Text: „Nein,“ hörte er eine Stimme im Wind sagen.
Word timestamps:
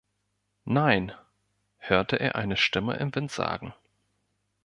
„Nein,“ 0.65 1.11
hörte 1.77 2.15
er 2.19 2.33
eine 2.35 2.57
Stimme 2.57 2.95
im 2.95 3.13
Wind 3.13 3.29
sagen. 3.29 3.71